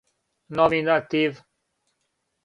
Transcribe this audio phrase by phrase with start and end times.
[0.55, 1.33] номинатив